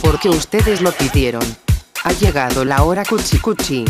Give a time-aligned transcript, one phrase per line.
[0.00, 1.42] Porque ustedes lo pidieron.
[2.04, 3.84] Ha llegado la hora cuchi cuchi.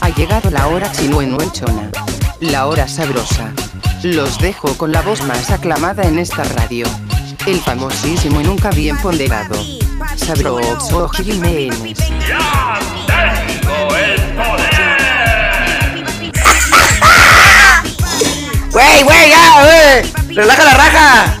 [0.00, 1.92] Ha llegado la hora chinuenuenchona.
[2.40, 3.52] La hora sabrosa.
[4.02, 6.84] Los dejo con la voz más aclamada en esta radio.
[7.46, 9.54] El famosísimo y nunca bien ponderado.
[10.16, 11.98] Sabroso Jiménez.
[12.26, 14.72] ¡Ya tengo el poder!
[18.72, 20.34] Güey, güey, ya, güey.
[20.34, 21.38] Relaja la raja.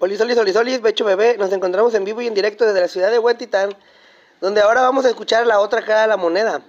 [0.00, 1.38] Oli, Oli, Oli, Oli, becho, bebé.
[1.38, 3.74] Nos encontramos en vivo y en directo desde la ciudad de Huentitán,
[4.40, 6.60] donde ahora vamos a escuchar la otra cara de la moneda.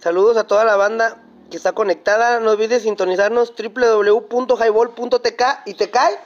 [0.00, 1.18] Saludos a toda la banda
[1.50, 2.40] que está conectada.
[2.40, 6.18] No olvides sintonizarnos www.highball.tk y te cae.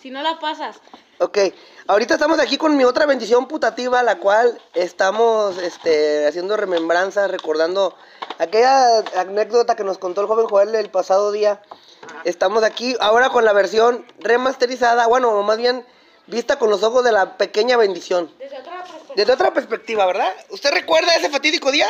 [0.00, 0.80] Si no la pasas.
[1.20, 1.38] Ok,
[1.86, 7.94] ahorita estamos aquí con mi otra bendición putativa, la cual estamos este, haciendo remembranzas, recordando
[8.42, 11.62] aquella anécdota que nos contó el joven Joel el pasado día.
[12.24, 15.86] Estamos aquí ahora con la versión remasterizada, bueno, o más bien
[16.26, 18.32] vista con los ojos de la pequeña bendición.
[18.38, 19.14] Desde otra perspectiva.
[19.16, 20.34] Desde otra perspectiva, ¿verdad?
[20.50, 21.86] ¿Usted recuerda ese fatídico día?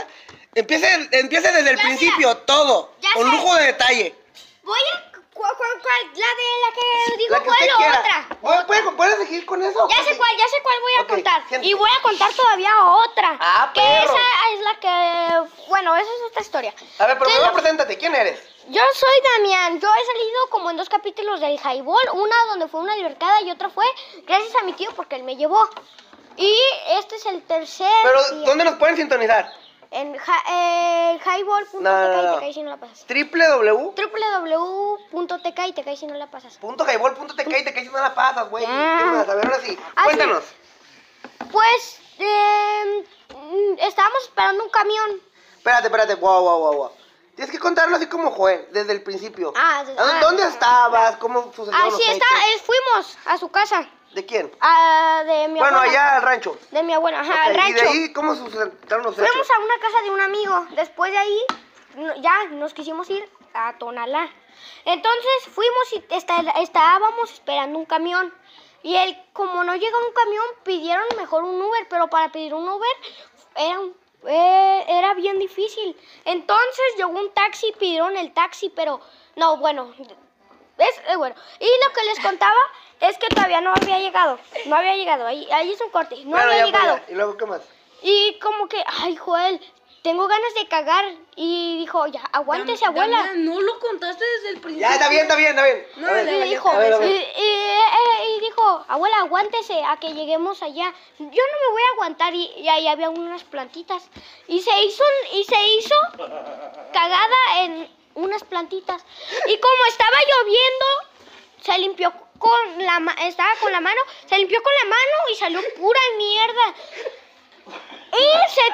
[0.55, 4.15] Empiece, empiece desde el Ya principio, todo, Ya con lujo de detalle.
[4.63, 5.12] Voy a.
[5.35, 6.11] ¿Cuál, cuál, cuál?
[6.15, 7.99] La de la que dijo La que usted quiera.
[8.01, 8.37] otra.
[8.41, 9.89] ¿Puede, puede, puede seguir con eso?
[9.89, 11.43] Ya sé cuál, ya sé cuál voy a Ok, contar.
[11.65, 13.37] Y voy a contar todavía otra.
[13.41, 14.15] Ah, que perro.
[14.15, 15.51] esa es la que.
[15.69, 16.75] Bueno, esa es otra historia.
[16.99, 18.41] A ver, pero ¿Qué es primero lo- preséntate, ¿quién eres?
[18.69, 19.81] Yo soy Damián.
[19.81, 22.09] Yo he salido como en dos capítulos del Highball.
[22.13, 23.87] Una donde fue una libercada y otra fue
[24.27, 25.69] gracias a mi tío porque él me llevó.
[26.37, 26.55] Y
[26.99, 27.91] este es el tercer.
[28.03, 28.47] Pero, día.
[28.47, 29.51] ¿dónde nos pueden sintonizar?
[29.93, 32.33] En hi- eh, highball.tk No, no, no.
[32.33, 33.05] y te cae si no la pasas.
[33.07, 33.95] www.highball.tk
[35.13, 36.59] www.tk y te cae si no la pasas.
[36.63, 38.65] y te caes si no la pasas, güey.
[38.65, 39.79] A ver, ahora sí.
[40.03, 40.45] Cuéntanos.
[41.51, 43.05] Pues eh,
[43.81, 45.21] estábamos esperando un camión.
[45.59, 46.15] Espérate, espérate.
[46.15, 46.91] Wow, wow, wow, wow.
[47.35, 49.53] Tienes que contarlo así como Joel, desde el principio.
[49.57, 51.17] Ah, ¿A ¿Dónde ah, estabas?
[51.17, 53.87] ¿Cómo sucedieron Ah, sí, está, eh, fuimos a su casa.
[54.15, 54.51] ¿De quién?
[54.61, 55.91] ah, de mi Bueno, abuela.
[55.93, 56.59] allá al rancho.
[56.71, 57.83] De mi abuela, ajá, al ¿Y rancho.
[57.83, 59.29] de ahí cómo sucedieron los hechos?
[59.29, 60.67] Fuimos a una casa de un amigo.
[60.77, 61.39] Después de ahí,
[62.21, 64.29] ya nos quisimos ir a Tonalá.
[64.85, 68.33] Entonces fuimos y está- estábamos esperando un camión.
[68.83, 71.87] Y él, como no llegó un camión, pidieron mejor un Uber.
[71.89, 72.91] Pero para pedir un Uber
[73.57, 75.97] era, un- eh, era bien difícil.
[76.27, 79.01] Entonces llegó un taxi, pidieron el taxi, pero
[79.37, 79.95] no, bueno.
[80.89, 81.35] Es eh, bueno.
[81.61, 82.61] Y lo que les contaba
[83.01, 84.39] es que todavía no había llegado.
[84.67, 85.27] No había llegado.
[85.27, 86.17] Ahí, ahí es un corte.
[86.25, 87.01] No Bueno, había llegado.
[87.09, 87.61] ¿Y luego qué más?
[88.03, 89.61] Y como que, ay, Joel,
[90.03, 91.05] tengo ganas de cagar.
[91.37, 93.17] Y dijo, ya, aguántese, abuela.
[93.19, 94.89] Damián, no lo contaste desde el principio.
[94.89, 95.87] Ya, está bien, está bien, está bien.
[95.97, 97.11] No, ver, Y dijo, a ver, a ver.
[97.11, 100.93] y, y- eh, y dijo, abuela, aguántese a que lleguemos allá.
[101.19, 102.35] Yo no me voy a aguantar.
[102.35, 104.03] Y, y ahí había unas plantitas.
[104.49, 105.95] Y se hizo, y se hizo
[106.93, 109.05] cagada en unas plantitas.
[109.47, 110.87] Y como estaba lloviendo,
[111.63, 115.61] se limpió con la estaba con la mano, se limpió con la mano y salió
[115.77, 116.75] pura mierda.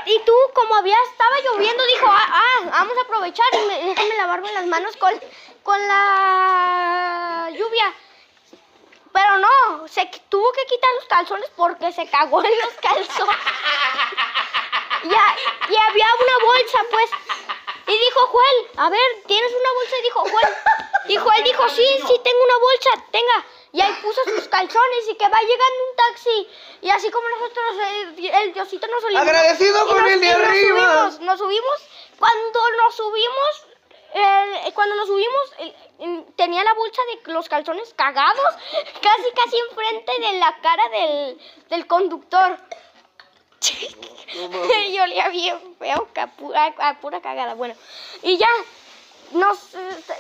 [0.07, 4.17] Y, tú, como había estaba lloviendo, dijo, ah, ah, vamos a aprovechar y me, déjame
[4.17, 5.13] lavarme las manos con,
[5.63, 7.95] con la lluvia.
[9.13, 13.37] Pero no, se tuvo que quitar los calzones porque se cagó en los calzones.
[15.05, 15.37] Y, a-
[15.71, 17.11] y había una bolsa, pues.
[17.87, 19.97] Y dijo Joel, a ver, ¿tienes una bolsa?
[19.99, 20.55] Y dijo Joel.
[21.09, 23.47] Y Joel dijo, sí, sí, tengo una bolsa, tenga.
[23.73, 26.49] Y ahí puso sus calzones y que va llegando un taxi.
[26.83, 29.19] Y así como nosotros, eh, el Diosito nos olió.
[29.19, 30.79] Agradecido con nos- el de y nos arriba.
[31.11, 31.89] subimos, nos subimos.
[32.19, 33.67] Cuando nos subimos,
[34.15, 35.75] eh, cuando nos subimos, eh,
[36.37, 38.55] tenía la bolsa de los calzones cagados,
[39.03, 42.59] casi, casi enfrente de la cara del, del conductor.
[44.89, 47.55] y olía bien feo, a pura, a pura cagada.
[47.55, 47.75] Bueno,
[48.23, 48.49] y ya,
[49.33, 49.59] nos,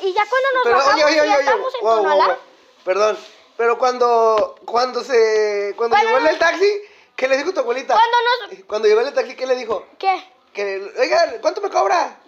[0.03, 1.41] y ya cuando nos Pero, bajamos, oye, oye, ya oye, oye.
[1.41, 2.27] estamos en Wow, wow, Tonalá.
[2.27, 2.37] wow.
[2.85, 3.19] Perdón.
[3.57, 6.83] Pero cuando, cuando se, cuando Cuando llegó nos- el taxi,
[7.17, 7.95] ¿qué le dijo tu abuelita?
[7.95, 8.17] Cuando
[8.57, 8.65] nos...
[8.67, 9.85] Cuando llegó el taxi, ¿qué le dijo?
[9.99, 10.25] ¿Qué?
[10.53, 12.21] Que, oiga, ¿cuánto me cobra?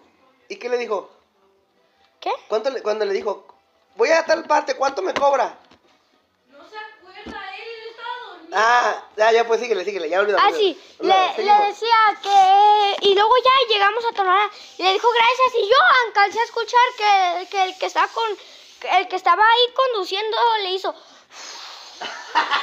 [0.48, 1.08] ¿Y qué le dijo?
[2.20, 2.30] ¿Qué?
[2.48, 3.46] ¿Cuánto le, cuando le dijo,
[3.96, 5.56] voy a tal parte, ¿cuánto me cobra?
[8.52, 10.38] Ah, ya, pues síguele, síguele, ya olvidó.
[10.40, 12.96] Ah, sí, le, decía que...
[13.02, 15.62] Y luego ya llegamos a Tonalá y le dijo gracias.
[15.62, 15.76] Y yo
[16.06, 18.28] alcancé a escuchar que, que el que estaba con...
[18.98, 20.94] El que estaba ahí conduciendo le hizo...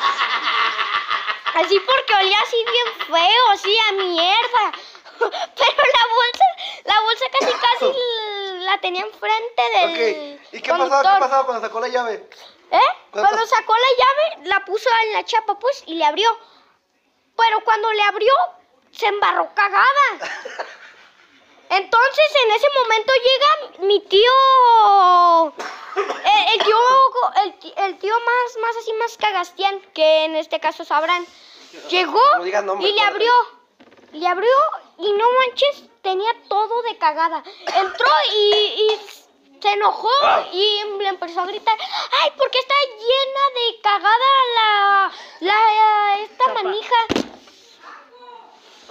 [1.57, 4.71] Así porque olía así bien feo, así a mierda.
[5.17, 6.45] Pero la bolsa,
[6.83, 7.99] la bolsa casi casi
[8.59, 11.01] la tenía enfrente del Ok, ¿y qué pasó?
[11.01, 12.29] ¿Qué pasó cuando sacó la llave?
[12.71, 12.79] ¿Eh?
[13.11, 16.29] Cuando sacó la llave, la puso en la chapa, pues, y le abrió.
[17.35, 18.33] Pero cuando le abrió,
[18.91, 19.87] se embarró cagada.
[21.69, 25.53] Entonces, en ese momento llega mi tío.
[27.43, 31.25] eh, eh, tío más, más así, más cagastián, que en este caso sabrán,
[31.89, 33.31] llegó No y le abrió.
[34.13, 34.51] Le abrió
[34.99, 37.43] y no manches, tenía todo de cagada.
[37.75, 38.99] Entró y, y
[39.61, 40.09] se enojó
[40.51, 41.77] y le empezó a gritar,
[42.21, 44.25] ay, porque está llena de cagada
[44.55, 46.95] la, la, esta manija.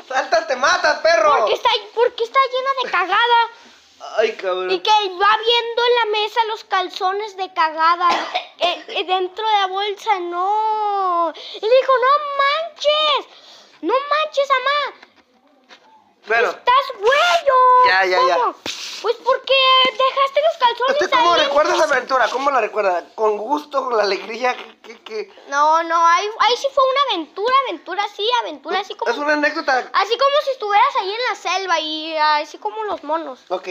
[0.08, 1.36] ¡Salta, te matas, perro!
[1.38, 3.50] Porque está, porque está llena de cagada.
[4.18, 4.70] Ay, cabrón.
[4.70, 8.08] Y que va viendo en la mesa los calzones de cagada
[8.58, 11.32] eh, eh, dentro de la bolsa, no.
[11.54, 13.26] Y le dijo, no manches,
[13.80, 15.06] no manches, mamá,
[16.26, 17.86] Bueno, estás güeyo.
[17.86, 18.34] Ya, ya, ya.
[18.36, 18.54] ¿Cómo?
[19.02, 21.42] Pues porque dejaste los calzones ¿usted cómo ahí.
[21.42, 22.28] recuerda esa aventura?
[22.28, 23.04] ¿Cómo la recuerda?
[23.14, 24.56] ¿Con gusto, con la alegría?
[24.82, 25.32] ¿Qué, qué?
[25.48, 29.12] No, no, ahí, ahí sí fue una aventura, aventura así, aventura así como...
[29.12, 29.90] Es una anécdota.
[29.92, 33.40] Así como si estuvieras ahí en la selva y así como los monos.
[33.48, 33.68] Ok,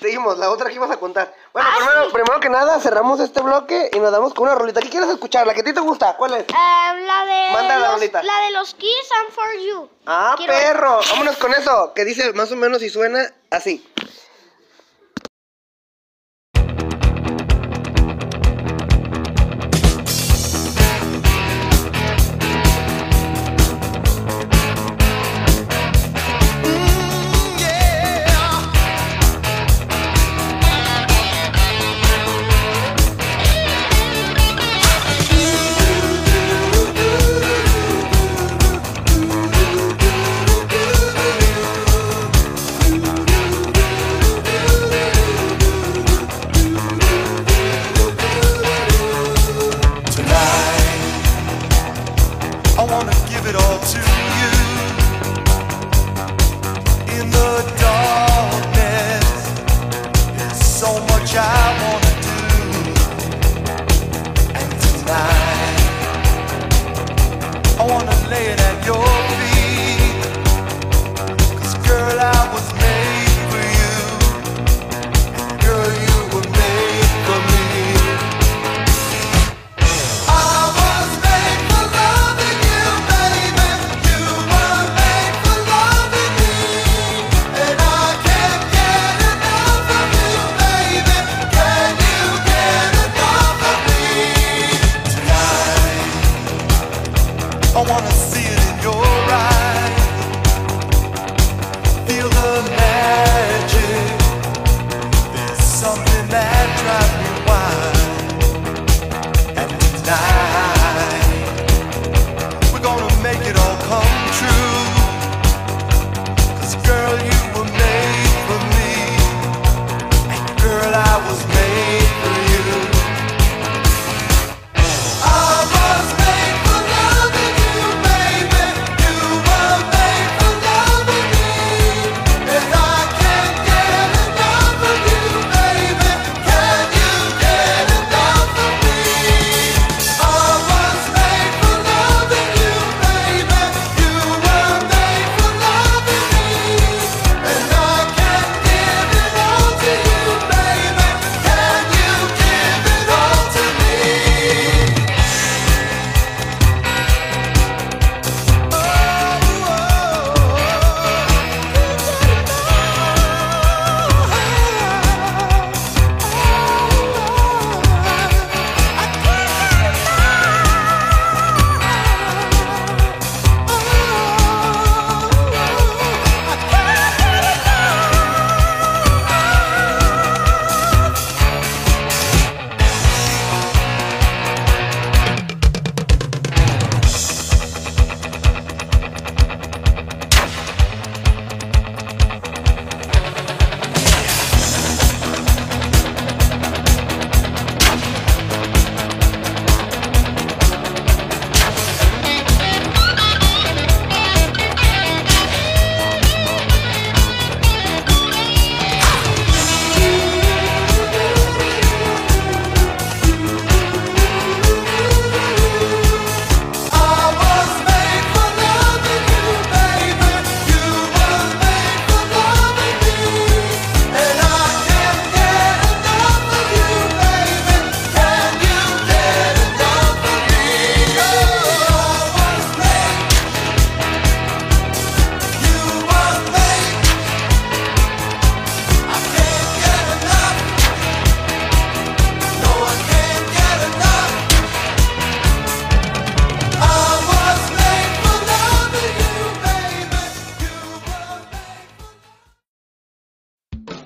[0.00, 1.34] seguimos, la otra que ibas a contar.
[1.52, 2.10] Bueno, Ah, primero, sí.
[2.12, 4.80] primero que nada, cerramos este bloque y nos damos con una rolita.
[4.80, 5.46] ¿Qué quieres escuchar?
[5.46, 6.16] ¿La que a ti te gusta?
[6.16, 6.42] ¿Cuál es?
[6.42, 8.22] Eh, la de Manda la los, rolita.
[8.22, 9.88] la de los Kiss and For You.
[10.06, 11.00] Ah, Quiero- perro.
[11.10, 13.86] Vámonos con eso, que dice más o menos y suena así.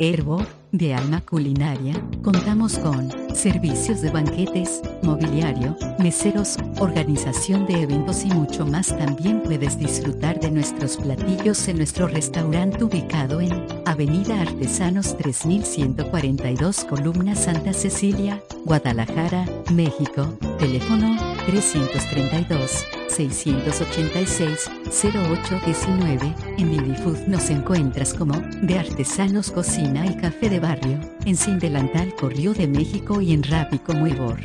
[0.00, 1.92] Herbo, de Alma Culinaria,
[2.23, 8.97] contamos con servicios de banquetes, mobiliario, meseros, organización de eventos y mucho más.
[8.97, 13.52] También puedes disfrutar de nuestros platillos en nuestro restaurante ubicado en
[13.85, 20.33] Avenida Artesanos 3142 Columna Santa Cecilia, Guadalajara, México.
[20.59, 21.14] Teléfono
[21.45, 24.71] 332 686
[25.02, 26.33] 0819.
[26.59, 32.14] En Lilyfood nos encuentras como de Artesanos Cocina y Café de Barrio, en Sin Delantal
[32.14, 34.38] Corrió de México y en Rappi como Ivor.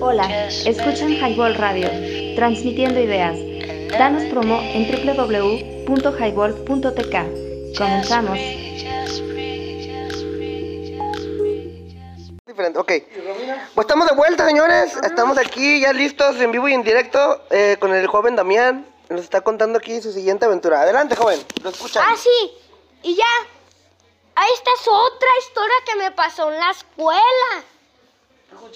[0.00, 1.88] Hola, escuchan Highball Radio,
[2.36, 3.38] transmitiendo ideas.
[3.98, 7.78] Danos promo en www.highball.tk.
[7.78, 8.38] Comenzamos.
[12.62, 12.92] Diferente, ok.
[13.74, 14.96] Pues estamos de vuelta, señores.
[15.02, 18.86] Estamos aquí ya listos en vivo y en directo eh, con el joven Damián.
[19.08, 20.82] Nos está contando aquí su siguiente aventura.
[20.82, 21.44] Adelante, joven.
[21.62, 22.04] Lo escuchan.
[22.06, 22.52] Ah, sí.
[23.02, 23.24] Y ya.
[24.54, 27.64] Esta es otra historia que me pasó en la escuela.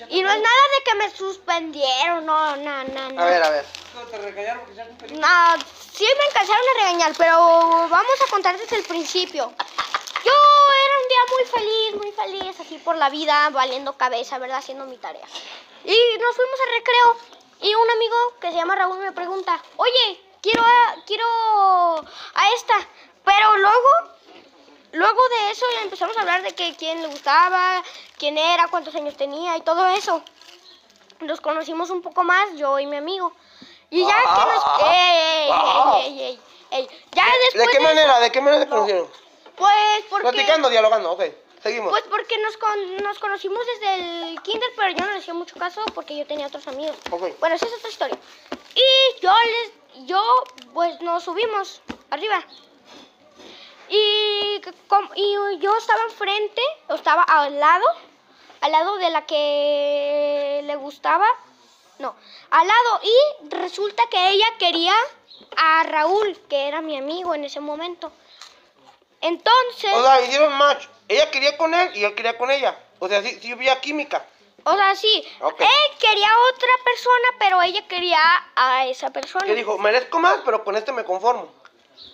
[0.09, 3.23] Y no es nada de que me suspendieron, no, no, no, no.
[3.23, 3.64] A ver, a ver.
[5.12, 7.37] No, sí me alcanzaron a regañar, pero
[7.88, 9.52] vamos a contar desde el principio.
[10.26, 10.33] Yo
[10.85, 14.59] era un día muy feliz, muy feliz, así por la vida, valiendo cabeza, ¿verdad?
[14.59, 15.26] Haciendo mi tarea.
[15.85, 17.16] Y nos fuimos al recreo
[17.61, 21.26] y un amigo que se llama Raúl me pregunta, oye, quiero a, quiero
[22.35, 22.75] a esta,
[23.25, 24.16] pero luego
[24.97, 27.83] Luego de eso empezamos a hablar de que quién le gustaba,
[28.18, 30.23] quién era, cuántos años tenía y todo eso.
[31.21, 33.30] Nos conocimos un poco más, yo y mi amigo.
[33.90, 34.64] Y ya que nos...
[34.90, 36.40] ¡Ey, ey, ey, ey,
[36.71, 36.88] ey!
[37.12, 38.21] Ya después ¿De qué de manera?
[38.21, 39.11] ¿De qué manera se conocieron?
[39.56, 40.28] Pues porque...
[40.28, 41.22] Platicando, dialogando, ok.
[41.62, 41.90] Seguimos.
[41.90, 45.56] Pues porque nos, con- nos conocimos desde el kinder, pero yo no le hacía mucho
[45.58, 46.96] caso porque yo tenía otros amigos.
[47.10, 47.38] Ok.
[47.40, 48.18] Bueno, esa es otra historia.
[48.75, 50.22] Y yo les, yo,
[50.75, 52.44] pues nos subimos arriba.
[53.88, 57.84] Y, c- com- y yo estaba enfrente, o estaba al lado,
[58.60, 61.26] al lado de la que le gustaba.
[61.98, 62.14] No,
[62.50, 63.00] al lado.
[63.02, 64.94] Y resulta que ella quería
[65.56, 68.12] a Raúl, que era mi amigo en ese momento.
[69.20, 69.92] Entonces...
[69.94, 70.87] O sea, hicieron match.
[71.08, 72.78] Ella quería con él y él quería con ella.
[72.99, 74.25] O sea, sí, sí había química.
[74.64, 75.61] O sea, sí, Ok.
[75.61, 78.18] él quería a otra persona, pero ella quería
[78.56, 79.46] a esa persona.
[79.46, 81.52] Que dijo, merezco más, pero con este me conformo.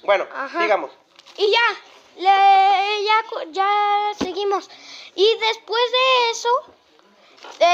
[0.02, 0.60] Bueno, Ajá.
[0.60, 0.90] sigamos.
[1.38, 1.76] Y ya,
[2.16, 4.68] le, ya, ya seguimos.
[5.14, 6.48] Y después de eso,
[7.60, 7.64] eh,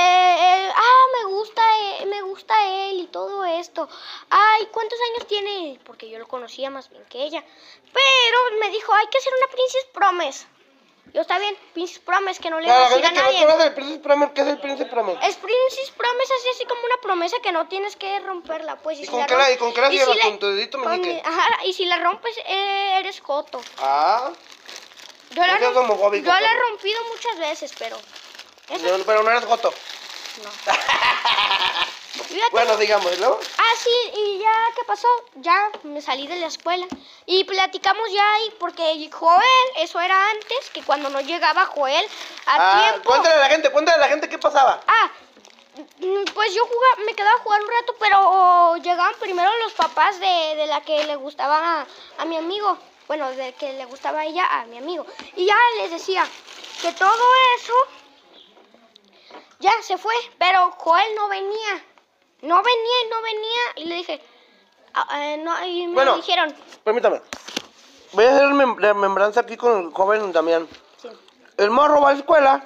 [0.67, 1.63] eh, ah, me gusta,
[2.03, 2.55] eh, me gusta
[2.91, 3.89] él y todo esto.
[4.31, 5.79] Ay, ¿cuántos años tiene?
[5.85, 7.45] Porque yo lo conocía más bien que ella.
[7.93, 10.47] Pero me dijo, hay que hacer una Princess Promise.
[11.15, 13.39] Yo está bien, Princess Promise, que no le voy a decir no nadie.
[13.41, 15.19] el Promise, ¿qué es el Príncipe Promise?
[15.27, 18.99] Es Princess Promise así, así como una promesa que no tienes que romperla, pues.
[18.99, 19.89] ¿Y si con la qué la- rom- y con qué la
[20.23, 21.23] ¿Con tu dedito meñique?
[21.25, 23.61] Ajá, y si la rompes, eh, eres joto.
[23.79, 24.33] Ah,
[25.31, 27.99] Yo la, yo he rompido muchas veces, pero...
[28.69, 29.73] Pero no eres goto.
[30.43, 30.51] no.
[32.51, 33.39] Bueno, digamos, ¿no?
[33.59, 35.09] Ah, sí, y ya, ¿qué pasó?
[35.37, 36.87] Ya me salí de la escuela.
[37.27, 39.43] Y platicamos ya ahí, porque Joel,
[39.77, 42.05] eso era antes, que cuando no llegaba Joel
[42.47, 43.09] a Ah, tiempo...
[43.11, 44.81] cuéntale a la gente, cuéntale a la gente qué pasaba.
[44.87, 45.11] Ah,
[45.99, 50.19] mm, pues yo jugaba, me quedaba a jugar un rato, pero llegaban primero los papás
[50.21, 51.87] de, de la que le gustaba a,
[52.19, 52.79] a mi amigo.
[53.07, 55.07] Bueno, de que le gustaba a ella a mi amigo.
[55.37, 56.27] Y ya les decía
[56.83, 57.25] que todo
[57.59, 57.75] eso
[59.59, 61.85] ya se fue, pero Joel no venía.
[62.43, 63.61] No venía y no venía.
[63.77, 64.23] Y le dije,
[64.95, 66.17] ah, eh, no, y me Bueno.
[66.17, 67.21] dijeron, Permítame.
[68.13, 70.67] Voy a hacer mem- la membranza aquí con el joven Damián.
[71.03, 71.09] sí.
[71.57, 72.65] El morro va a la escuela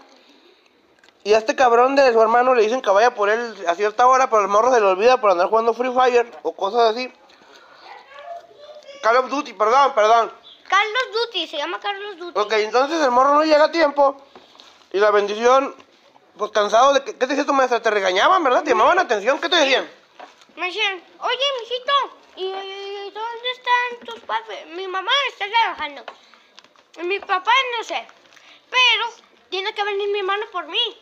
[1.24, 4.06] y a este cabrón de su hermano le dicen que vaya por él a cierta
[4.06, 7.10] hora, pero el morro se le olvida por andar jugando Free Fire o cosas así.
[9.02, 10.32] Call of Duty, perdón, perdón.
[10.68, 12.38] Carlos Duty, se llama Carlos Duty.
[12.38, 14.16] Ok, entonces el morro no llega a tiempo
[14.92, 15.74] y la bendición,
[16.36, 17.80] pues cansado de que, ¿qué te decía tu maestra?
[17.82, 18.62] Te regañaban, ¿verdad?
[18.62, 19.88] Te llamaban la atención, ¿qué te decían?
[20.56, 21.92] Me decían, oye, mijito,
[22.36, 24.66] ¿y, y dónde están tus padres?
[24.68, 26.04] Mi mamá está trabajando.
[26.98, 28.06] Y mi papá no sé.
[28.70, 29.06] Pero
[29.50, 30.98] tiene que venir mi hermano por mí.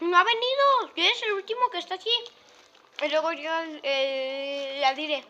[0.00, 0.94] No ha venido.
[0.96, 2.10] Yo es el último que está aquí.
[3.02, 3.50] Y luego yo
[3.82, 5.24] eh, le diré,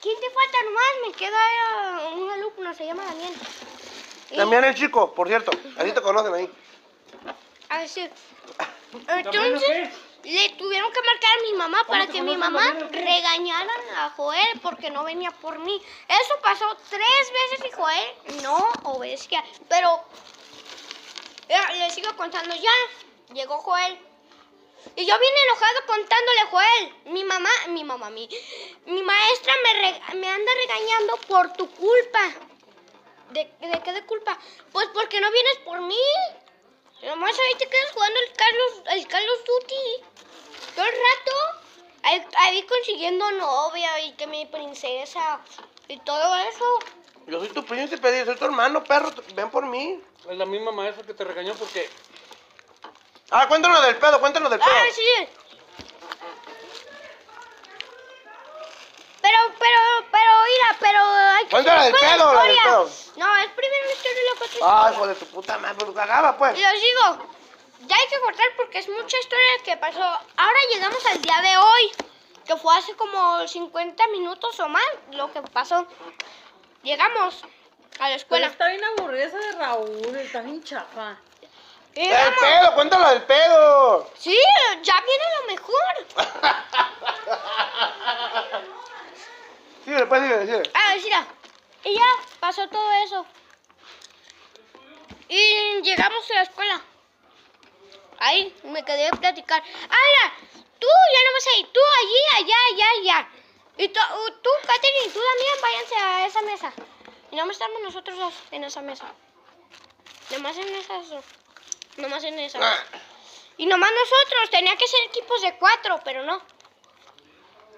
[0.00, 0.84] ¿quién te falta nomás?
[1.06, 3.32] Me queda eh, un alumno, se llama Daniel.
[4.30, 6.50] Y- Damián el chico, por cierto, así te conocen ahí.
[7.68, 8.08] Así.
[9.08, 9.90] Entonces,
[10.22, 14.90] le tuvieron que marcar a mi mamá para que mi mamá regañara a Joel porque
[14.90, 15.80] no venía por mí.
[16.08, 19.44] Eso pasó tres veces y Joel no obedecía.
[19.68, 20.04] Pero,
[21.48, 22.72] le sigo contando ya.
[23.34, 23.98] Llegó Joel
[24.96, 26.94] Y yo vine enojado contándole a Joel.
[27.06, 28.28] Mi mamá, mi mamá, mi,
[28.86, 32.20] mi maestra me, re- me anda regañando por tu culpa.
[33.30, 34.38] ¿De, ¿De qué de culpa?
[34.72, 35.96] Pues porque no vienes por mí.
[37.04, 40.04] Nomás ahí te quedas jugando el Carlos, el Carlos Duty.
[40.74, 41.60] Todo el rato.
[42.02, 45.40] Ahí, ahí consiguiendo novia y que mi princesa
[45.88, 46.78] y todo eso.
[47.26, 49.10] Yo soy tu príncipe, yo soy tu hermano, perro.
[49.34, 50.00] Ven por mí.
[50.28, 51.88] Es la misma maestra que te regañó porque
[53.30, 54.70] Ah, cuéntanos del pedo, cuéntanos del pedo.
[54.70, 55.28] Ah, sí.
[59.24, 59.78] Pero, pero,
[60.10, 62.62] pero, mira, pero hay que Cuéntala hacer del pedo, la del historia.
[62.70, 62.90] pedo.
[63.16, 65.96] No, es primero la historia y luego otra Ah, hijo de tu puta madre, pues
[65.96, 66.58] cagaba, pues.
[66.58, 67.28] Y les digo,
[67.86, 70.02] ya hay que cortar porque es mucha historia que pasó.
[70.02, 71.92] Ahora llegamos al día de hoy,
[72.44, 75.86] que fue hace como 50 minutos o más lo que pasó.
[76.82, 78.46] Llegamos a la Pero escuela.
[78.48, 81.16] está bien aburrida esa de Raúl, está bien chafa.
[81.94, 82.40] El Llegamos.
[82.40, 84.10] pedo, cuéntalo del pedo.
[84.18, 84.38] Sí,
[84.82, 85.94] ya viene lo mejor.
[89.84, 90.70] Sí, después sigue, sigue.
[90.74, 91.26] Ah, mira.
[91.84, 92.06] Y ya
[92.40, 93.26] pasó todo eso.
[95.28, 96.80] Y llegamos a la escuela.
[98.18, 99.62] Ahí me quedé a platicar.
[99.62, 100.34] Mira,
[100.78, 101.66] tú ya no vas a ir.
[101.72, 103.28] Tú allí, allá, allá, allá.
[103.76, 106.72] Y tú, uh, tú, Katherine tú también váyanse a esa mesa.
[107.30, 109.06] Y nomás estamos nosotros dos en esa mesa.
[110.30, 111.24] Nomás en esas dos.
[111.96, 112.58] Nomás en esa.
[112.62, 112.78] Ah,
[113.56, 114.50] Y nomás nosotros.
[114.50, 116.40] Tenía que ser equipos de cuatro, pero no.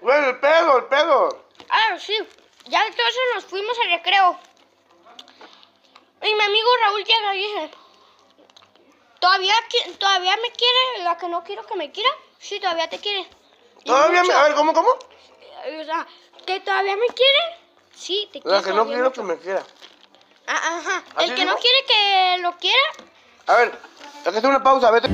[0.01, 1.46] Bueno, el pedo, el pedo.
[1.69, 2.13] Ah, sí.
[2.65, 4.37] Ya entonces nos fuimos al recreo.
[6.21, 7.71] Y mi amigo Raúl llega y dice,
[9.19, 9.53] ¿todavía,
[9.99, 12.09] ¿todavía me quiere la que no quiero que me quiera?
[12.39, 13.27] Sí, todavía te quiere.
[13.83, 14.27] Y Todavía me...
[14.27, 14.37] mucho.
[14.37, 14.89] A ver, ¿cómo, cómo?
[14.89, 16.07] O sea,
[16.45, 17.39] ¿que todavía me quiere?
[17.95, 18.57] Sí, te quiere.
[18.57, 19.21] La que no quiero mucho.
[19.21, 19.63] que me quiera.
[20.47, 21.03] Ah, ajá.
[21.15, 22.89] ¿Así El que no quiere que lo quiera.
[23.47, 23.79] A ver,
[24.25, 25.07] hay que hacer una pausa, vete.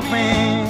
[0.00, 0.69] coffin.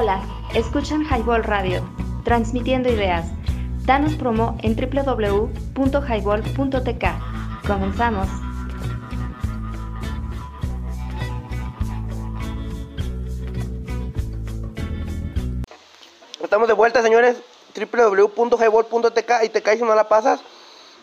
[0.00, 0.22] Hola,
[0.54, 1.82] escuchan Highball Radio,
[2.22, 3.26] transmitiendo ideas.
[3.84, 7.66] Danos promo en www.highball.tk.
[7.66, 8.28] Comenzamos.
[16.40, 17.38] Estamos de vuelta, señores.
[17.74, 20.38] www.highball.tk y te caes si no la pasas.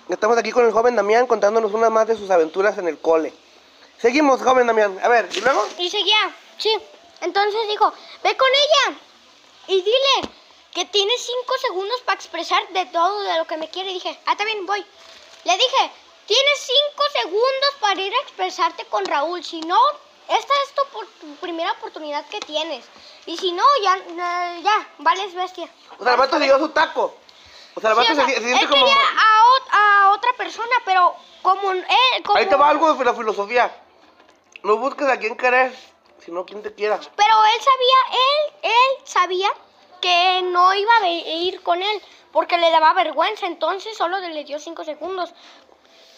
[0.08, 3.34] Estamos aquí con el joven Damián contándonos una más de sus aventuras en el cole.
[3.98, 4.98] Seguimos, joven Damián.
[5.04, 5.66] A ver, ¿y luego?
[5.80, 6.70] Y seguía, sí.
[7.22, 7.92] Entonces dijo,
[8.24, 8.98] ve con ella
[9.68, 10.30] y dile
[10.74, 13.92] que tiene cinco segundos para expresar de todo de lo que me quiere.
[13.92, 14.86] Y dije, ah, está bien, voy.
[15.46, 15.92] Le dije,
[16.26, 19.44] tienes cinco segundos para ir a expresarte con Raúl.
[19.44, 19.80] Si no,
[20.28, 22.86] esta es tu, por- tu primera oportunidad que tienes.
[23.26, 25.70] Y si no, ya, eh, ya, vales bestia.
[25.98, 27.16] O sea, el vato se dio su taco.
[27.76, 28.86] O sea, el Sí, vato o sea, se, se siente él como...
[28.86, 31.86] quería a, a otra persona, pero como él...
[32.26, 33.84] Como, Ahí te va algo de la filosofía.
[34.64, 35.74] No busques a quien querer,
[36.42, 37.00] a quien te quiera.
[37.00, 39.50] Pero él sabía, él, él sabía
[40.02, 44.60] que no iba a ir con él porque le daba vergüenza, entonces solo le dio
[44.60, 45.34] cinco segundos.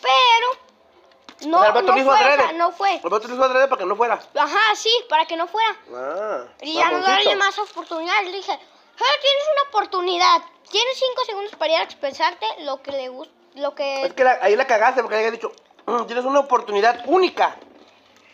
[0.02, 2.44] Pero no, o sea, el vato no hizo fue, o adrede.
[2.44, 2.94] sea, no fue.
[2.96, 4.20] El vato lo hizo adrede para que no fuera.
[4.36, 5.76] Ajá, sí, para que no fuera.
[5.94, 8.26] Ah, Y ya no darle más oportunidades.
[8.32, 10.42] Le dije, "Eh, tienes una oportunidad.
[10.70, 14.04] Tienes cinco segundos para ir a expresarte lo que le gusta, lo que...
[14.04, 15.52] Es que la- ahí la cagaste porque le había dicho,
[15.86, 17.56] "Mm, tienes una oportunidad única.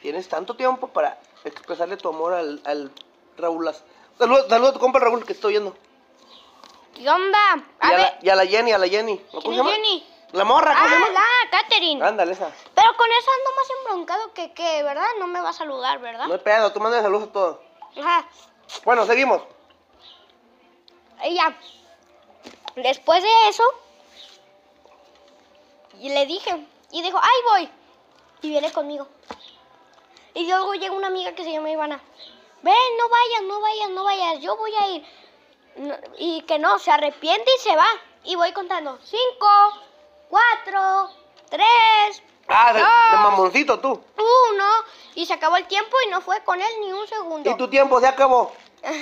[0.02, 2.92] Tienes tanto tiempo para expresarle tu amor al, al
[3.38, 3.70] Raúl.
[4.18, 5.76] Saludos saludos a tu compa Raúl que estoy viendo.
[6.96, 7.56] ¿Qué onda?
[7.58, 9.18] Y A a, ver, la, y a la Jenny, a la Jenny.
[9.32, 10.08] ¿Cómo ¿quién se es Jenny?
[10.34, 11.12] La morra, ¿cómo se Ah, llama?
[11.14, 12.04] la Katherine.
[12.06, 12.52] Ándale, esa.
[12.74, 15.08] Pero con eso ando más embroncado que, que, ¿verdad?
[15.20, 16.28] No me va a saludar, ¿verdad?
[16.28, 17.58] No hay pedo, tú mandas saludos a todos.
[18.00, 18.26] Ajá.
[18.84, 19.42] Bueno, seguimos.
[21.26, 21.56] Y ya.
[22.76, 23.64] Después de eso,
[26.00, 27.70] y le dije, y dijo, ¡ay, voy!
[28.42, 29.08] Y viene conmigo.
[30.36, 32.02] Y luego llega una amiga que se llama Ivana.
[32.62, 35.06] Ven, no vayas, no vayas, no vayas, yo voy a ir.
[35.76, 37.86] No- y que no, se arrepiente y se va.
[38.24, 39.48] Y voy contando, cinco,
[40.30, 41.10] cuatro,
[41.50, 44.02] tres, Ah, de, de dos, mamoncito tú.
[44.18, 44.66] uno.
[45.16, 47.50] Y se acabó el tiempo y no fue con él ni un segundo.
[47.50, 48.52] Y tu tiempo se acabó.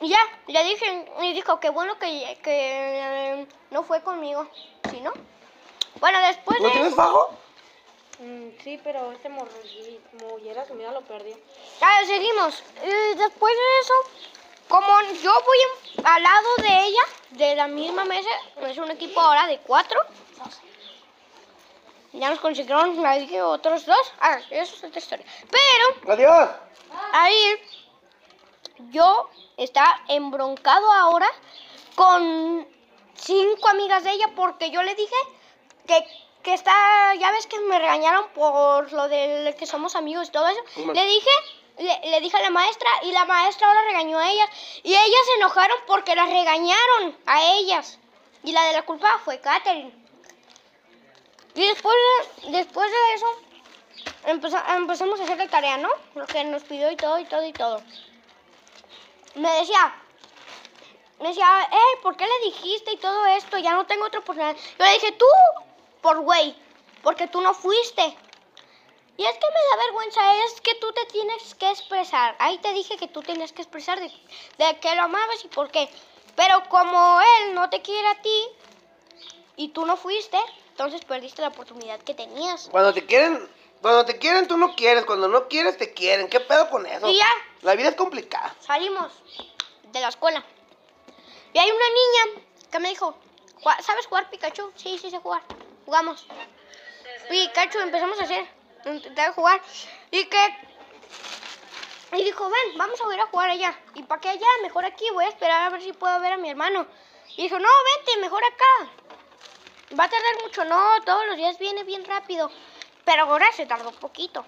[0.00, 0.18] Y ya,
[0.48, 2.50] le dije, y dijo, qué bueno que, que
[3.40, 4.46] eh, no fue conmigo,
[4.90, 5.10] ¿sí no?
[6.00, 7.30] Bueno, después ¿No de tienes fajo?
[8.18, 11.36] Mm, sí, pero este mollera sumida lo perdió.
[11.80, 12.62] Ah, seguimos.
[12.82, 13.94] Y después de eso,
[14.68, 18.28] como yo voy al lado de ella, de la misma mesa,
[18.62, 20.00] es un equipo ahora de cuatro.
[22.12, 24.12] Ya nos consiguieron ahí otros dos.
[24.20, 25.26] Ah, eso es otra historia.
[25.50, 26.50] Pero Adiós.
[27.12, 27.60] ahí
[28.90, 31.28] yo está embroncado ahora
[31.94, 32.66] con
[33.14, 35.14] cinco amigas de ella porque yo le dije
[35.86, 36.06] que,
[36.46, 40.46] que está, ya ves que me regañaron por lo de que somos amigos y todo
[40.46, 40.60] eso.
[40.94, 41.30] Le dije,
[41.78, 44.48] le, le dije a la maestra y la maestra ahora regañó a ellas
[44.84, 47.98] y ellas se enojaron porque las regañaron a ellas.
[48.44, 49.92] Y la de la culpa fue Katherine.
[51.56, 51.96] Y después
[52.44, 53.26] de, después de eso
[54.26, 55.90] empeza- empezamos a hacer la tarea, ¿no?
[56.14, 57.82] Lo que nos pidió y todo y todo y todo
[59.34, 59.94] me decía,
[61.20, 63.58] me decía, eh, ¿por qué le dijiste y todo esto?
[63.58, 64.56] Ya no tengo otra oportunidad.
[64.78, 65.26] Yo le dije, tú,
[66.02, 66.56] por güey,
[67.02, 68.16] porque tú no fuiste.
[69.18, 72.36] Y es que me da vergüenza, es que tú te tienes que expresar.
[72.38, 74.12] Ahí te dije que tú tenías que expresar de,
[74.58, 75.88] de que lo amabas y por qué.
[76.36, 78.44] Pero como él no te quiere a ti
[79.56, 80.38] y tú no fuiste,
[80.70, 82.68] entonces perdiste la oportunidad que tenías.
[82.70, 83.48] Cuando te quieren,
[83.80, 86.28] cuando te quieren tú no quieres, cuando no quieres te quieren.
[86.28, 87.08] ¿Qué pedo con eso?
[87.08, 87.28] Y ya.
[87.62, 88.54] La vida es complicada.
[88.60, 89.10] Salimos
[89.92, 90.44] de la escuela.
[91.54, 93.14] Y hay una niña que me dijo,
[93.62, 94.72] "Ju- ¿sabes jugar Pikachu?
[94.76, 95.42] Sí, sí sé jugar.
[95.86, 96.26] Jugamos.
[97.30, 98.46] Pikachu empezamos a hacer,
[98.84, 99.62] intentar jugar.
[100.10, 100.66] Y que...
[102.12, 103.78] Y dijo, ven, vamos a ir a jugar allá.
[103.94, 104.46] ¿Y para qué allá?
[104.62, 106.86] Mejor aquí, voy a esperar a ver si puedo ver a mi hermano.
[107.36, 108.90] Y dijo, no, vente, mejor acá.
[109.98, 112.50] Va a tardar mucho, no, todos los días viene bien rápido.
[113.04, 114.44] Pero ahora se tardó poquito.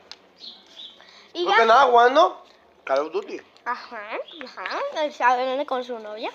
[1.34, 2.44] Y ¿No nada jugando?
[2.84, 3.40] Call of Duty.
[3.64, 6.32] Ajá, ajá, estaba hablando con su novia.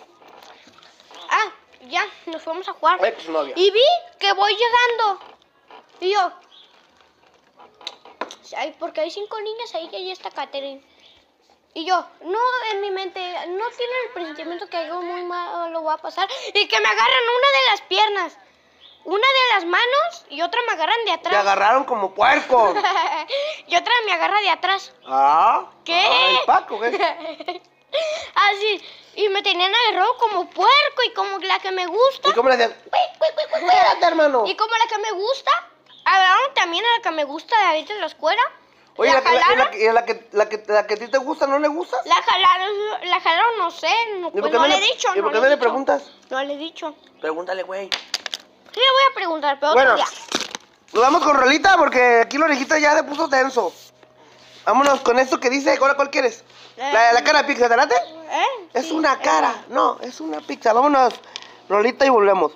[1.30, 1.52] Ah,
[1.90, 3.04] ya, nos fuimos a jugar.
[3.06, 3.54] Ex novia.
[3.58, 3.86] Y vi
[4.20, 5.20] que voy llegando.
[6.00, 6.32] Y yo.
[8.58, 10.84] Ay, porque hay cinco niñas ahí y ahí está Katherine.
[11.76, 12.40] Y yo, no,
[12.72, 16.30] en mi mente, no tiene el presentimiento que algo muy malo va a pasar.
[16.54, 18.38] Y que me agarran una de las piernas,
[19.06, 21.36] una de las manos y otra me agarran de Te atrás.
[21.36, 22.76] agarraron como puerco.
[23.68, 24.94] y otra me agarra de atrás.
[25.08, 25.72] ah.
[25.84, 26.06] ¿Qué?
[26.08, 27.62] Ah, el Paco, ¿qué?
[28.36, 28.82] Así.
[29.16, 32.30] Y me tenían agarrado como puerco y como la que me gusta.
[32.30, 32.76] ¿Y cómo le decían?
[32.90, 34.44] Cuídate, hermano.
[34.48, 35.52] Y como la que me gusta.
[36.06, 38.42] Agarraron también a la que me gusta de ahorita en la escuela.
[38.98, 39.58] Oye, ¿La la, jalaron?
[39.58, 41.98] la que- la que, la, que, la que a ti te gusta, ¿no le gusta?
[42.06, 42.70] La jalaron,
[43.10, 43.88] la jalaron, no sé,
[44.20, 45.08] no, ¿Y pues qué no no le he le- dicho.
[45.16, 46.04] y por qué le no le preguntas?
[46.30, 46.94] No le he dicho.
[47.22, 47.90] Pregúntale, güey.
[47.90, 50.14] Sí le voy a preguntar, pero Bueno, otro día.
[50.94, 53.74] nos vamos con Rolita porque aquí la orejita ya se puso tenso.
[54.66, 56.44] Vámonos con esto que dice, ¿cuál, cuál quieres?
[56.78, 57.96] La, la cara de pizza, ¿te late?
[57.96, 58.70] ¿Eh?
[58.74, 60.74] Es Sí, una cara, no, es una pizza.
[60.74, 61.14] Vámonos,
[61.70, 62.52] Rolita, y volvemos.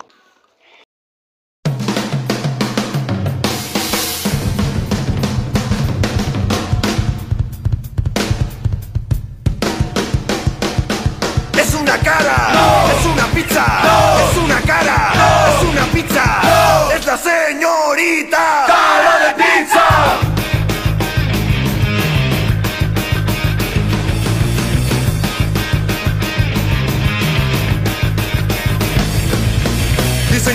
[11.60, 12.36] Es una cara,
[13.00, 13.66] es una pizza,
[14.32, 15.12] es una cara,
[15.58, 16.42] es una pizza,
[16.96, 18.47] es la señorita.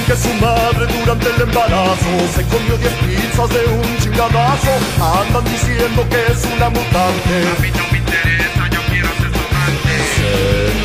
[0.02, 4.72] Dicen que su madre durante el embarazo se comió 10 pizzas de un chingadazo.
[5.00, 7.34] Andan diciendo que es una mutante.
[7.46, 9.92] A mí no me interesa, yo quiero ser su amante.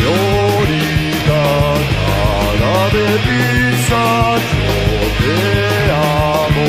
[0.03, 1.41] Señorita,
[2.60, 4.01] cara de pizza,
[4.53, 4.75] yo
[5.19, 5.36] te
[5.93, 6.67] amo.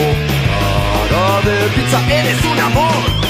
[1.10, 3.27] Cara de pizza, eres un amor.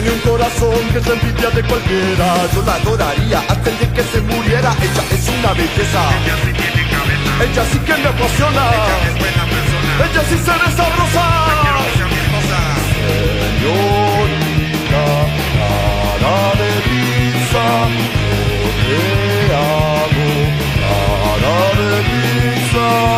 [0.00, 2.46] Tiene un corazón que la envidia de cualquiera.
[2.54, 4.72] Yo la adoraría hasta el día que se muriera.
[4.80, 6.02] Ella es una belleza.
[6.14, 8.62] Ella sí tiene cabeza Ella sí que me apasiona.
[8.78, 11.24] Ella es buena persona Ella sí se ve sabrosa
[11.62, 12.58] quiero que sea mi esposa
[13.58, 15.04] Señorita,
[15.58, 17.66] cara de pizza
[18.86, 19.02] Yo
[21.34, 23.17] Cara de pizza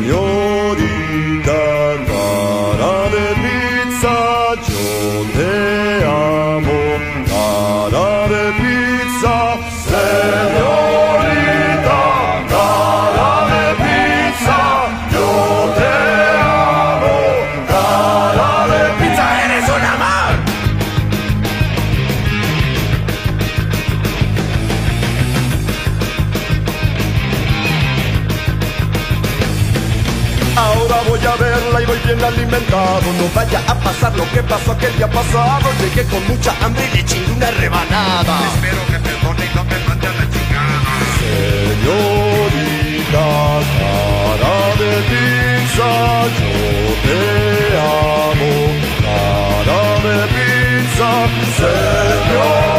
[0.00, 0.99] Señorita,
[32.70, 33.00] No
[33.34, 35.68] vaya a pasar lo que pasó aquel día pasado.
[35.80, 38.38] Llegué con mucha hambre y le chingué una rebanada.
[38.54, 40.92] Espero que perdone y no me mande a la chingada.
[41.82, 42.46] Señorita,
[43.76, 45.90] cara de pizza,
[46.38, 46.54] yo
[47.02, 47.20] te
[47.80, 48.54] amo.
[49.02, 51.10] Cara de pizza,
[51.58, 52.69] señorita,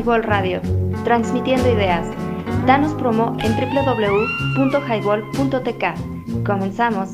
[0.00, 0.62] Highball Radio,
[1.04, 2.06] transmitiendo ideas.
[2.64, 6.46] Danos promo en www.highball.tk.
[6.46, 7.10] Comenzamos.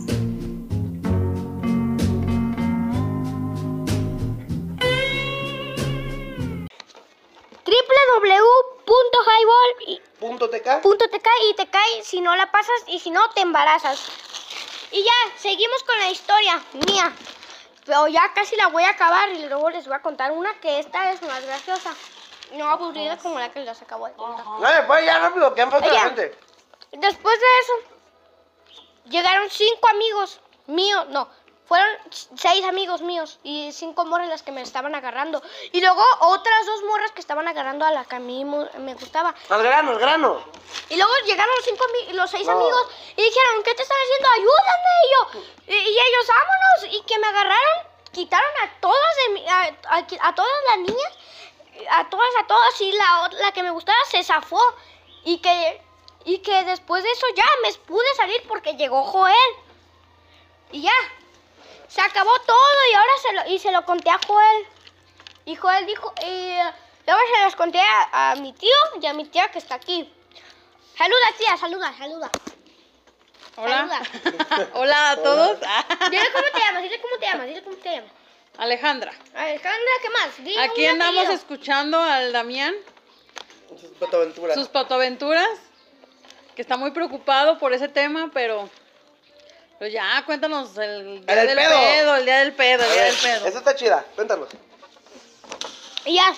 [7.66, 11.29] www.highball.tk Punto TK.
[11.51, 14.07] y te cae si no la pasas y si no te embarazas.
[14.92, 17.12] Y ya, seguimos con la historia mía.
[17.85, 20.79] Pero ya casi la voy a acabar y luego les voy a contar una que
[20.79, 21.92] esta es más graciosa.
[22.53, 24.45] No aburrida como la que les acabo de contar.
[24.47, 26.01] No, pues ya rápido, que han la Ya.
[26.01, 26.39] gente.
[26.93, 27.73] Después de eso,
[29.07, 31.29] llegaron cinco amigos míos, no,
[31.67, 31.89] fueron
[32.37, 35.43] seis amigos míos y cinco morras las que me estaban agarrando.
[35.73, 39.35] Y luego otras dos morras que estaban agarrando a la que a mí me gustaba.
[39.51, 40.41] Al grano, al grano.
[40.89, 42.53] Y luego llegaron los, cinco, los seis No.
[42.53, 44.29] amigos y dijeron, ¿qué te están haciendo?
[44.31, 44.93] Ayúdame.
[45.03, 46.95] Y, yo, y, y ellos, vámonos.
[46.97, 51.13] Y que me agarraron, quitaron a todas de mi, a, a, a todas las niñas,
[51.91, 54.61] a todas, a todas, y la, la que me gustaba se zafó.
[55.25, 55.83] Y que,
[56.25, 59.35] y que después de eso ya me pude salir porque llegó Joel.
[60.73, 60.93] Y ya,
[61.89, 64.67] se acabó todo y ahora se lo, y se lo conté a Joel.
[65.45, 66.55] Y Joel dijo, y
[67.07, 70.12] luego se los conté a, a mi tío y a mi tía que está aquí.
[70.97, 72.31] Saluda, tía, saluda, saluda.
[73.57, 73.89] Hola.
[74.23, 74.71] Saluda.
[74.75, 75.61] Hola a todos.
[76.11, 78.11] Dile cómo te llamas, dile cómo te llamas, dile cómo te llamas.
[78.59, 79.12] Alejandra.
[79.35, 80.37] Alejandra, ¿qué más?
[80.38, 81.35] Dile Aquí andamos apellido.
[81.35, 82.75] escuchando al Damián,
[83.81, 84.55] Sus patoaventuras.
[84.57, 85.49] sus patoaventuras,
[86.55, 88.69] que está muy preocupado por ese tema, pero...
[89.79, 91.69] Pues ya, cuéntanos el día El del pedo.
[91.79, 92.16] pedo.
[92.16, 93.47] el día del pedo, el día ver, del pedo.
[93.47, 94.49] Esa está chida, cuéntanos.
[96.07, 96.33] Y ya,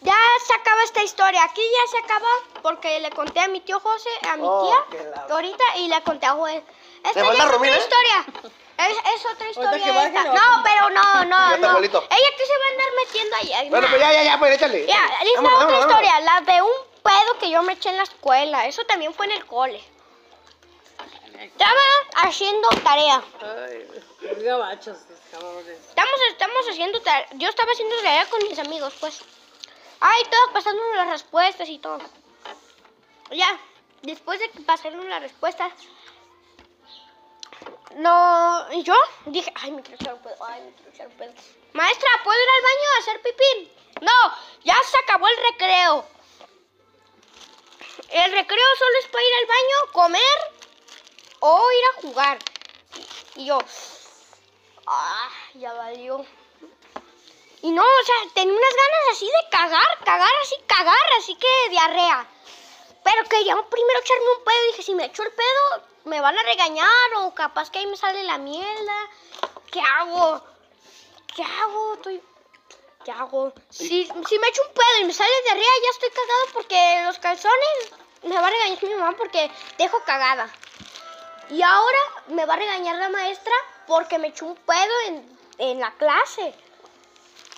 [0.00, 1.44] ya se acaba esta historia.
[1.44, 2.28] Aquí ya se acaba
[2.62, 6.24] porque le conté a mi tío José, a mi Oh, tía, ahorita, y le conté
[6.24, 6.62] a Joel.
[7.04, 8.26] Esta ¿Le ya es otra historia.
[8.78, 10.24] Es, es otra historia esta.
[10.24, 11.78] No, pero no, no, no.
[11.78, 13.70] Ella que se va a andar metiendo ahí.
[13.70, 14.86] Bueno, pues ya, ya, ya, pues échale.
[14.86, 16.70] Ya, esta Vámonos, otra vámonos, historia, la de un
[17.02, 18.66] pedo que yo me eché en la escuela.
[18.66, 19.82] Eso también fue en el cole.
[21.40, 21.80] Estaba
[22.16, 23.22] haciendo tarea.
[23.40, 23.88] Ay,
[24.20, 24.98] qué gabachos,
[25.32, 25.78] cabrones.
[25.88, 27.26] Estamos, estamos haciendo tarea.
[27.32, 29.22] Yo estaba haciendo tarea con mis amigos, pues.
[30.00, 31.98] Ay, todos pasándonos las respuestas y todo.
[33.32, 33.58] Ya,
[34.02, 35.72] después de que pasaron las respuestas,
[37.96, 38.94] no, y yo
[39.26, 41.08] dije, ay, me quiero echar ay, me quiero echar.
[41.72, 43.72] Maestra, ¿puedo ir al baño a hacer pipí?
[44.00, 46.06] No, ya se acabó el recreo.
[48.10, 50.52] El recreo solo es para ir al baño, comer
[51.40, 52.38] o ir a jugar.
[53.36, 53.58] Y yo,
[54.86, 56.24] ah, ya valió.
[57.62, 61.70] Y no, o sea, tenía unas ganas así de cagar, cagar, así, cagar, así que
[61.70, 62.26] diarrea.
[63.04, 64.66] Pero quería primero echarme un pedo.
[64.68, 67.96] Dije, si me echo el pedo, me van a regañar o capaz que ahí me
[67.96, 69.10] sale la mierda.
[69.70, 70.42] ¿Qué hago?
[71.34, 71.94] ¿Qué hago?
[71.94, 72.22] Estoy...
[73.04, 73.52] ¿Qué hago?
[73.70, 77.18] Si, si me echo un pedo y me sale diarrea, ya estoy cagado porque los
[77.18, 80.50] calzones me va a regañar mi mamá porque dejo cagada.
[81.50, 83.54] Y ahora me va a regañar la maestra
[83.86, 86.54] porque me eché un pedo en, en la clase.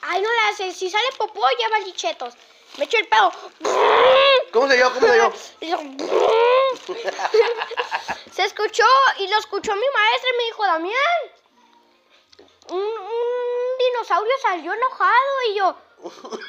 [0.02, 0.72] Ay, no la hace.
[0.72, 2.34] Si sale popó, ya valí chetos.
[2.78, 3.32] Me echo el pedo.
[4.52, 4.92] ¿Cómo se yo?
[4.92, 5.18] ¿Cómo se
[5.68, 5.78] yo,
[8.32, 8.84] Se escuchó
[9.18, 11.20] y lo escuchó mi maestra y me dijo, Damián,
[12.70, 15.76] un, un dinosaurio salió enojado y yo...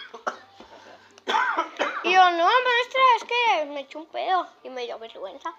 [2.04, 5.54] Y yo, no, maestra, es que me eché un pedo y me dio vergüenza.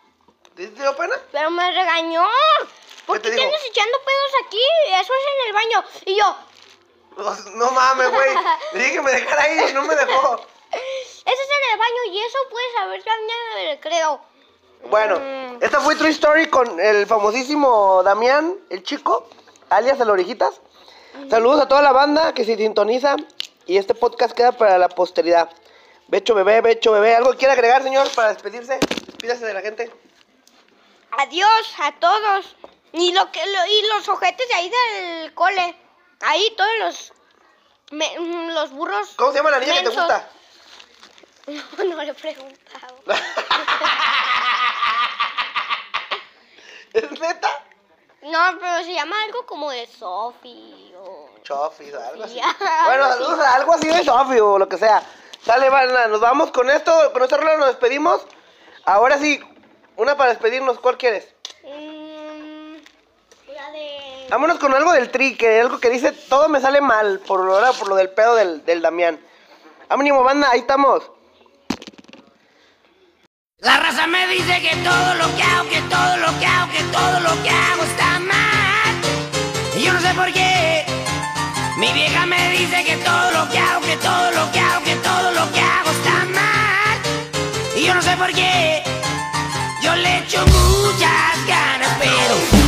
[0.57, 1.15] ¿Te dio pena?
[1.31, 2.27] Pero me regañó.
[3.07, 4.61] ¿Por ¿Qué te echando pedos aquí?
[4.89, 5.85] Eso es en el baño.
[6.05, 6.37] Y yo,
[7.55, 8.35] No mames, güey.
[8.73, 10.47] Le dije que me dejara ahí y no me dejó.
[10.73, 14.21] Eso es en el baño y eso puedes saber también en el recreo.
[14.91, 15.63] Bueno, Mm.
[15.63, 19.29] esta fue True Story con el famosísimo Damián, el chico,
[19.71, 20.61] alias el Orejitas.
[21.31, 23.17] Saludos a toda la banda que se sintoniza
[23.67, 25.51] y este podcast queda para la posteridad.
[26.09, 28.79] Becho bebé, Becho bebé, ¿algo quiere agregar, señor, para despedirse?
[29.07, 29.91] Despídase de la gente.
[31.19, 32.57] Adiós a todos.
[32.93, 35.77] Y, lo que, lo- y los ojetes de ahí del cole.
[36.23, 37.13] Ahí todos los...
[37.91, 39.11] me- mm, los burros.
[39.17, 40.29] ¿Cómo se llama la niña que te gusta?
[41.47, 42.97] No, no le he preguntado.
[46.93, 47.49] ¿Es neta?
[48.23, 51.29] No, pero se llama algo como de Sofi o...
[51.43, 52.41] Chofis, algo así.
[52.85, 53.43] Bueno, algo saludos así.
[53.43, 55.03] a algo así de Sofi o lo que sea.
[55.45, 58.25] Sale, banda, nos vamos con esto, con esta rola nos despedimos.
[58.85, 59.41] Ahora sí,
[59.97, 61.27] una para despedirnos, ¿cuál quieres?
[61.65, 62.77] Mm,
[63.53, 64.27] la de...
[64.31, 67.55] Vámonos con algo del tri, que algo que dice todo me sale mal por lo,
[67.57, 69.21] ahora por lo del pedo del, del Damián.
[69.89, 71.11] Ánimo, banda, ahí estamos.
[73.63, 76.83] La raza me dice que todo lo que hago, que todo lo que hago, que
[76.91, 78.95] todo lo que hago está mal.
[79.77, 80.85] Y yo no sé por qué.
[81.79, 84.97] Mi vieja me dice que todo lo que hago, que todo lo que hago, que
[84.97, 86.99] todo lo que hago está mal.
[87.77, 88.83] Y yo no sé por qué.
[89.81, 92.62] Yo le echo muchas ganas, pero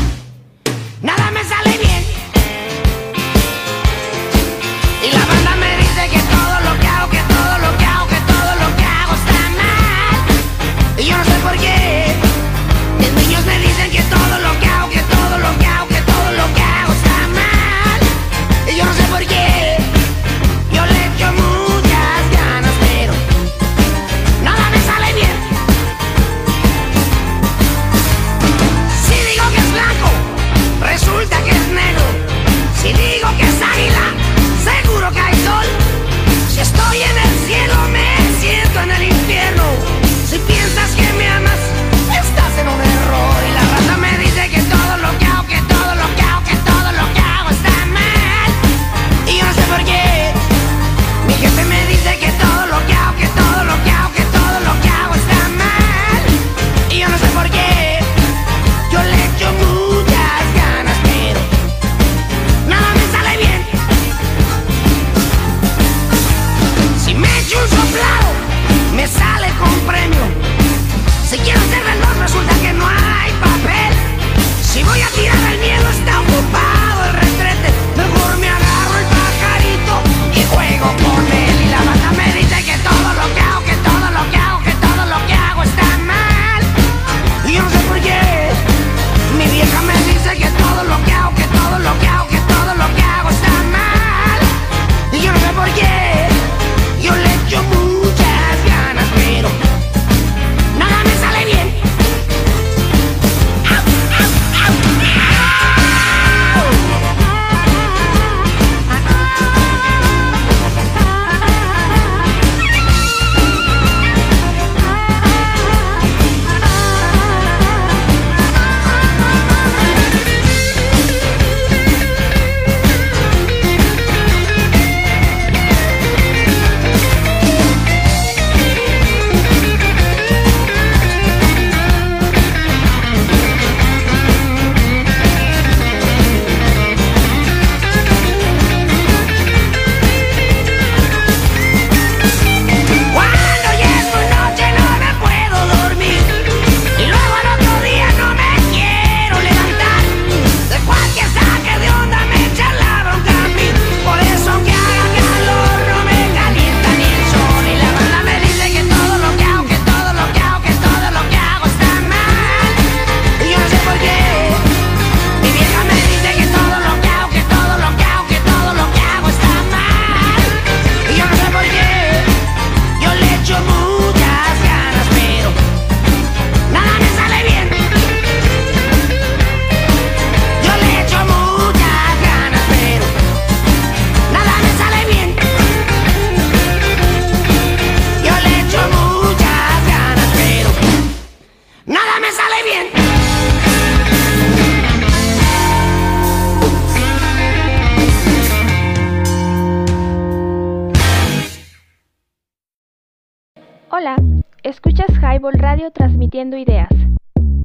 [206.53, 206.89] ideas.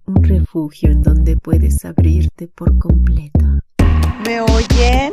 [0.06, 3.46] Un refugio en donde puedes abrirte por completo.
[4.26, 5.12] ¿Me oyen?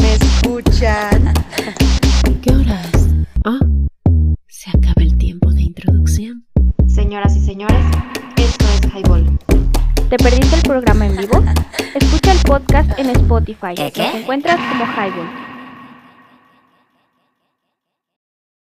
[0.00, 1.34] ¿Me escuchan?
[2.42, 3.08] ¿Qué horas?
[3.44, 3.60] Ah,
[4.46, 6.46] se acaba el tiempo de introducción.
[6.86, 7.84] Señoras y señores,
[8.36, 9.38] esto es Highball.
[10.08, 11.44] ¿Te perdiste el programa en vivo?
[11.94, 13.74] Escucha el podcast en Spotify.
[13.76, 14.02] ¿Qué, qué?
[14.04, 15.47] Nos encuentras como Highball.